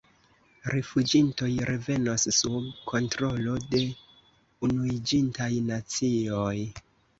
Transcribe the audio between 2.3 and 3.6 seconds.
sub kontrolo